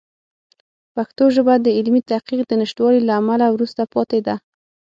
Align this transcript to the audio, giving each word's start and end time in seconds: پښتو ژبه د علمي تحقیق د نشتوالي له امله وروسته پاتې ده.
پښتو 0.95 1.23
ژبه 1.35 1.53
د 1.61 1.67
علمي 1.77 2.01
تحقیق 2.11 2.41
د 2.47 2.53
نشتوالي 2.61 3.01
له 3.05 3.13
امله 3.21 3.45
وروسته 3.49 3.81
پاتې 3.93 4.19
ده. 4.27 4.35